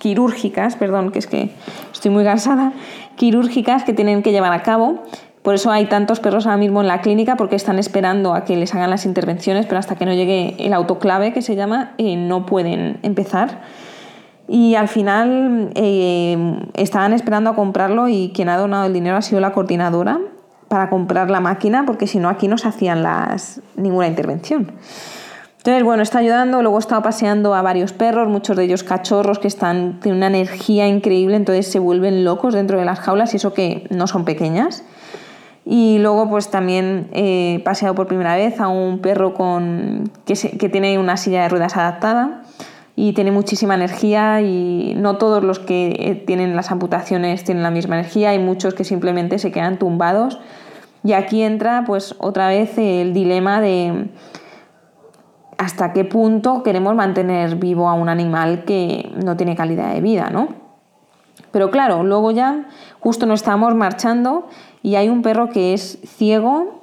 quirúrgicas, 0.00 0.76
perdón, 0.76 1.12
que 1.12 1.20
es 1.20 1.26
que 1.26 1.50
estoy 1.92 2.10
muy 2.10 2.24
cansada, 2.24 2.72
quirúrgicas 3.16 3.84
que 3.84 3.92
tienen 3.92 4.22
que 4.22 4.32
llevar 4.32 4.52
a 4.52 4.62
cabo. 4.62 5.04
Por 5.42 5.54
eso 5.54 5.70
hay 5.70 5.86
tantos 5.86 6.20
perros 6.20 6.46
ahora 6.46 6.56
mismo 6.56 6.80
en 6.80 6.88
la 6.88 7.00
clínica 7.02 7.36
porque 7.36 7.54
están 7.54 7.78
esperando 7.78 8.34
a 8.34 8.44
que 8.44 8.56
les 8.56 8.74
hagan 8.74 8.90
las 8.90 9.06
intervenciones, 9.06 9.66
pero 9.66 9.78
hasta 9.78 9.94
que 9.96 10.06
no 10.06 10.12
llegue 10.12 10.56
el 10.58 10.72
autoclave 10.72 11.32
que 11.32 11.42
se 11.42 11.54
llama, 11.54 11.92
eh, 11.98 12.16
no 12.16 12.46
pueden 12.46 12.98
empezar. 13.02 13.60
Y 14.48 14.74
al 14.74 14.88
final 14.88 15.70
eh, 15.74 16.36
estaban 16.74 17.12
esperando 17.12 17.50
a 17.50 17.54
comprarlo 17.54 18.08
y 18.08 18.32
quien 18.34 18.48
ha 18.48 18.56
donado 18.56 18.86
el 18.86 18.92
dinero 18.92 19.16
ha 19.16 19.22
sido 19.22 19.40
la 19.40 19.52
coordinadora 19.52 20.18
para 20.68 20.88
comprar 20.88 21.30
la 21.30 21.40
máquina 21.40 21.84
porque 21.86 22.06
si 22.06 22.18
no 22.18 22.28
aquí 22.28 22.48
no 22.48 22.56
se 22.56 22.68
hacían 22.68 23.02
las, 23.02 23.60
ninguna 23.76 24.08
intervención. 24.08 24.72
Entonces, 25.60 25.84
bueno, 25.84 26.02
está 26.02 26.20
ayudando, 26.20 26.62
luego 26.62 26.78
he 26.78 26.80
estado 26.80 27.02
paseando 27.02 27.54
a 27.54 27.60
varios 27.60 27.92
perros, 27.92 28.28
muchos 28.28 28.56
de 28.56 28.64
ellos 28.64 28.82
cachorros 28.82 29.38
que 29.38 29.46
están, 29.46 30.00
tienen 30.00 30.16
una 30.16 30.28
energía 30.28 30.88
increíble, 30.88 31.36
entonces 31.36 31.70
se 31.70 31.78
vuelven 31.78 32.24
locos 32.24 32.54
dentro 32.54 32.78
de 32.78 32.86
las 32.86 32.98
jaulas 32.98 33.34
y 33.34 33.36
eso 33.36 33.52
que 33.52 33.86
no 33.90 34.06
son 34.06 34.24
pequeñas. 34.24 34.84
Y 35.66 35.98
luego 35.98 36.30
pues 36.30 36.48
también 36.48 37.08
he 37.12 37.60
paseado 37.62 37.94
por 37.94 38.06
primera 38.06 38.36
vez 38.36 38.58
a 38.58 38.68
un 38.68 39.00
perro 39.00 39.34
con, 39.34 40.10
que, 40.24 40.32
que 40.32 40.70
tiene 40.70 40.98
una 40.98 41.18
silla 41.18 41.42
de 41.42 41.50
ruedas 41.50 41.76
adaptada 41.76 42.40
y 42.96 43.12
tiene 43.12 43.30
muchísima 43.30 43.74
energía 43.74 44.40
y 44.40 44.94
no 44.96 45.18
todos 45.18 45.44
los 45.44 45.58
que 45.58 45.94
eh, 45.98 46.14
tienen 46.14 46.56
las 46.56 46.70
amputaciones 46.70 47.44
tienen 47.44 47.62
la 47.62 47.70
misma 47.70 47.98
energía, 47.98 48.30
hay 48.30 48.38
muchos 48.38 48.72
que 48.72 48.84
simplemente 48.84 49.38
se 49.38 49.52
quedan 49.52 49.78
tumbados. 49.78 50.40
Y 51.04 51.12
aquí 51.12 51.42
entra 51.42 51.84
pues 51.86 52.14
otra 52.18 52.48
vez 52.48 52.78
el 52.78 53.12
dilema 53.12 53.60
de 53.60 54.08
hasta 55.60 55.92
qué 55.92 56.06
punto 56.06 56.62
queremos 56.62 56.94
mantener 56.94 57.56
vivo 57.56 57.90
a 57.90 57.92
un 57.92 58.08
animal 58.08 58.64
que 58.64 59.12
no 59.22 59.36
tiene 59.36 59.54
calidad 59.54 59.92
de 59.92 60.00
vida, 60.00 60.30
¿no? 60.30 60.48
Pero 61.52 61.70
claro, 61.70 62.02
luego 62.02 62.30
ya 62.30 62.66
justo 62.98 63.26
nos 63.26 63.40
estamos 63.40 63.74
marchando 63.74 64.48
y 64.82 64.94
hay 64.94 65.10
un 65.10 65.20
perro 65.20 65.50
que 65.50 65.74
es 65.74 65.98
ciego 66.06 66.80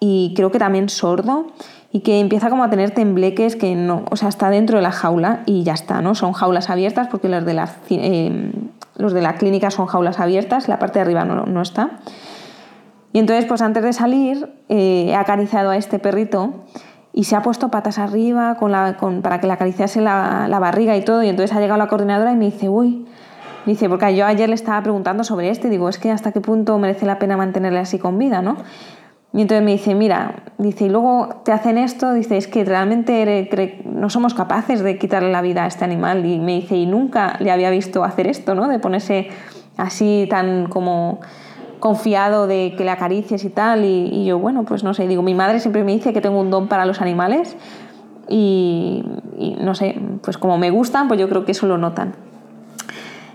y 0.00 0.32
creo 0.34 0.50
que 0.50 0.58
también 0.58 0.88
sordo 0.88 1.52
y 1.92 2.00
que 2.00 2.18
empieza 2.18 2.50
como 2.50 2.64
a 2.64 2.70
tener 2.70 2.90
tembleques 2.90 3.54
que 3.54 3.76
no, 3.76 4.04
o 4.10 4.16
sea, 4.16 4.28
está 4.28 4.50
dentro 4.50 4.78
de 4.78 4.82
la 4.82 4.90
jaula 4.90 5.44
y 5.46 5.62
ya 5.62 5.74
está, 5.74 6.00
¿no? 6.00 6.16
Son 6.16 6.32
jaulas 6.32 6.68
abiertas 6.68 7.06
porque 7.06 7.28
los 7.28 7.44
de 7.46 7.54
la, 7.54 7.70
eh, 7.90 8.50
los 8.96 9.12
de 9.12 9.22
la 9.22 9.36
clínica 9.36 9.70
son 9.70 9.86
jaulas 9.86 10.18
abiertas, 10.18 10.66
la 10.66 10.80
parte 10.80 10.98
de 10.98 11.04
arriba 11.04 11.24
no, 11.24 11.62
está. 11.62 12.00
Y 13.12 13.20
entonces, 13.20 13.44
pues 13.44 13.62
antes 13.62 13.84
de 13.84 13.92
salir, 13.92 14.52
eh, 14.68 15.06
he 15.10 15.14
acariciado 15.14 15.70
a 15.70 15.76
este 15.76 16.00
perrito 16.00 16.64
y 17.16 17.24
se 17.24 17.34
ha 17.34 17.40
puesto 17.40 17.70
patas 17.70 17.98
arriba 17.98 18.56
con 18.56 18.70
la, 18.70 18.98
con, 18.98 19.22
para 19.22 19.40
que 19.40 19.46
le 19.46 19.54
acariciase 19.54 20.02
la, 20.02 20.48
la, 20.48 20.58
barriga 20.58 20.94
y 20.98 21.02
todo. 21.02 21.22
Y 21.22 21.28
entonces 21.30 21.56
ha 21.56 21.60
llegado 21.60 21.78
la 21.78 21.88
coordinadora 21.88 22.30
y 22.30 22.36
me 22.36 22.44
dice, 22.44 22.68
uy, 22.68 23.06
dice, 23.64 23.88
porque 23.88 24.14
yo 24.14 24.26
ayer 24.26 24.50
le 24.50 24.54
estaba 24.54 24.82
preguntando 24.82 25.24
sobre 25.24 25.48
este 25.48 25.70
digo, 25.70 25.88
es 25.88 25.98
que 25.98 26.10
hasta 26.10 26.30
qué 26.30 26.42
punto 26.42 26.78
merece 26.78 27.06
la 27.06 27.18
pena 27.18 27.38
mantenerle 27.38 27.78
así 27.78 27.98
con 27.98 28.18
vida, 28.18 28.42
¿no? 28.42 28.58
Y 29.32 29.40
entonces 29.40 29.64
me 29.64 29.72
dice, 29.72 29.94
mira, 29.94 30.42
dice, 30.58 30.84
y 30.84 30.88
luego 30.90 31.40
te 31.42 31.52
hacen 31.52 31.78
esto, 31.78 32.12
dice, 32.12 32.36
es 32.36 32.48
que 32.48 32.66
realmente 32.66 33.80
no 33.86 34.10
somos 34.10 34.34
capaces 34.34 34.82
de 34.82 34.98
quitarle 34.98 35.32
la 35.32 35.40
vida 35.40 35.64
a 35.64 35.68
este 35.68 35.86
animal. 35.86 36.26
Y 36.26 36.38
me 36.38 36.56
dice, 36.56 36.76
y 36.76 36.84
nunca 36.84 37.38
le 37.40 37.50
había 37.50 37.70
visto 37.70 38.04
hacer 38.04 38.26
esto, 38.26 38.54
¿no? 38.54 38.68
De 38.68 38.78
ponerse 38.78 39.28
así 39.78 40.26
tan 40.28 40.68
como 40.68 41.20
confiado 41.78 42.46
de 42.46 42.74
que 42.76 42.84
le 42.84 42.90
acaricies 42.90 43.44
y 43.44 43.50
tal. 43.50 43.84
Y, 43.84 44.24
yo, 44.24 44.38
bueno, 44.38 44.64
pues 44.64 44.84
no 44.84 44.94
sé, 44.94 45.06
digo, 45.06 45.22
mi 45.22 45.34
madre 45.34 45.60
siempre 45.60 45.84
me 45.84 45.92
dice 45.92 46.12
que 46.12 46.20
tengo 46.20 46.40
un 46.40 46.50
don 46.50 46.68
para 46.68 46.86
los 46.86 47.00
animales 47.00 47.56
y, 48.28 49.04
no 49.60 49.74
sé, 49.74 50.00
pues 50.22 50.38
como 50.38 50.58
me 50.58 50.70
gustan, 50.70 51.08
pues 51.08 51.20
yo 51.20 51.28
creo 51.28 51.44
que 51.44 51.52
eso 51.52 51.66
lo 51.66 51.78
notan. 51.78 52.14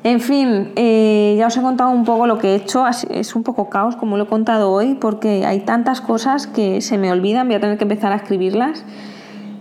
En 0.04 0.20
fin, 0.20 0.72
eh, 0.76 1.36
ya 1.38 1.48
os 1.48 1.56
he 1.58 1.62
contado 1.62 1.92
un 1.92 2.06
poco 2.06 2.26
lo 2.26 2.40
que 2.40 2.50
he 2.50 2.56
hecho, 2.56 2.86
es 2.88 3.36
un 3.36 3.44
poco 3.44 3.70
caos 3.70 3.96
como 3.96 4.18
lo 4.18 4.24
he 4.24 4.28
contado 4.28 4.72
hoy, 4.72 4.96
porque 4.96 5.46
hay 5.46 5.60
tantas 5.60 6.02
cosas 6.02 6.48
que 6.48 6.82
se 6.82 6.98
me 6.98 7.12
olvidan, 7.12 7.48
voy 7.48 7.56
a 7.56 7.60
tener 7.60 7.78
que 7.78 7.84
empezar 7.84 8.12
a 8.12 8.16
escribirlas. 8.16 8.84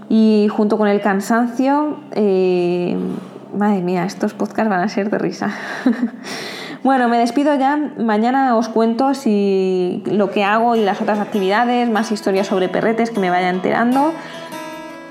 Y 0.09 0.49
junto 0.51 0.77
con 0.77 0.89
el 0.89 1.01
cansancio, 1.01 1.99
eh, 2.13 2.97
madre 3.57 3.81
mía, 3.81 4.05
estos 4.05 4.35
podcasts 4.35 4.69
van 4.69 4.81
a 4.81 4.89
ser 4.89 5.09
de 5.09 5.19
risa. 5.19 5.53
Bueno, 6.83 7.09
me 7.09 7.19
despido 7.19 7.55
ya. 7.57 7.77
Mañana 7.99 8.57
os 8.57 8.69
cuento 8.69 9.15
si 9.15 10.03
lo 10.07 10.31
que 10.31 10.45
hago 10.45 10.77
y 10.77 10.83
las 10.83 11.01
otras 11.01 11.19
actividades, 11.19 11.91
más 11.91 12.11
historias 12.11 12.47
sobre 12.47 12.69
perretes 12.69 13.11
que 13.11 13.21
me 13.21 13.31
vaya 13.31 13.51
enterando. 13.51 14.13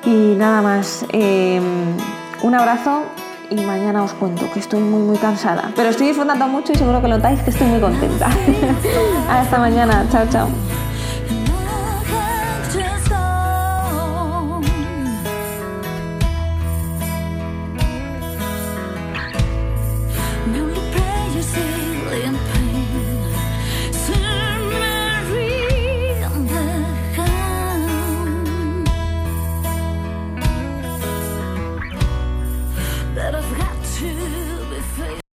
Y 0.05 0.35
nada 0.35 0.61
más. 0.61 1.05
Em, 1.11 1.63
un 2.41 2.55
abrazo 2.55 3.03
y 3.49 3.55
mañana 3.55 4.03
os 4.03 4.13
cuento 4.13 4.49
que 4.53 4.59
estoy 4.59 4.79
muy 4.79 5.01
muy 5.01 5.17
cansada. 5.17 5.71
Pero 5.75 5.89
estoy 5.89 6.07
disfrutando 6.07 6.47
mucho 6.47 6.71
y 6.71 6.75
seguro 6.75 7.01
que 7.01 7.07
notáis 7.07 7.41
que 7.41 7.49
estoy 7.49 7.67
muy 7.67 7.79
contenta. 7.79 8.29
Hasta 9.29 9.59
mañana. 9.59 10.05
Chao, 10.11 10.25
chao. 10.31 10.47